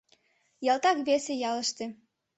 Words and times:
Ялтак 0.71 0.97
весе 1.07 1.33
ялыште. 1.49 1.85